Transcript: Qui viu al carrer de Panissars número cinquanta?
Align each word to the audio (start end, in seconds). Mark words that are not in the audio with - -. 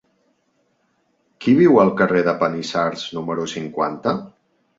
Qui 1.45 1.53
viu 1.59 1.77
al 1.81 1.91
carrer 1.99 2.23
de 2.29 2.33
Panissars 2.41 3.05
número 3.19 3.47
cinquanta? 3.53 4.17